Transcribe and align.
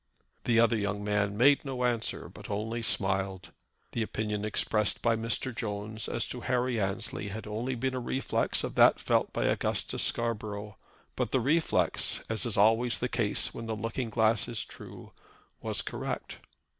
The 0.45 0.59
other 0.59 0.77
young 0.77 1.03
man 1.03 1.37
made 1.37 1.63
no 1.63 1.83
answer, 1.83 2.27
but 2.27 2.49
only 2.49 2.81
smiled. 2.81 3.51
The 3.91 4.01
opinion 4.01 4.43
expressed 4.43 5.03
by 5.03 5.15
Mr. 5.15 5.55
Jones 5.55 6.07
as 6.09 6.25
to 6.29 6.41
Harry 6.41 6.79
Annesley 6.81 7.27
had 7.27 7.45
only 7.45 7.75
been 7.75 7.93
a 7.93 7.99
reflex 7.99 8.63
of 8.63 8.73
that 8.73 8.99
felt 8.99 9.31
by 9.31 9.45
Augustus 9.45 10.01
Scarborough. 10.01 10.75
But 11.15 11.29
the 11.29 11.39
reflex, 11.39 12.23
as 12.29 12.47
is 12.47 12.57
always 12.57 12.97
the 12.97 13.09
case 13.09 13.53
when 13.53 13.67
the 13.67 13.75
looking 13.75 14.09
glass 14.09 14.47
is 14.47 14.65
true, 14.65 15.11
was 15.61 15.83
correct. 15.83 16.37